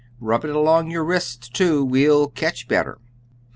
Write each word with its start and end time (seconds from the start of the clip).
"Rub 0.19 0.43
it 0.43 0.49
along 0.49 0.89
your 0.89 1.03
wrists, 1.03 1.47
too; 1.47 1.85
we'll 1.85 2.29
ketch 2.29 2.67
better." 2.67 2.97